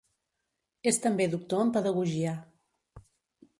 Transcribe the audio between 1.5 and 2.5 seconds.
en pedagogia.